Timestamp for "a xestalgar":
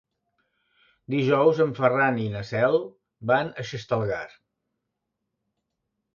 3.53-4.25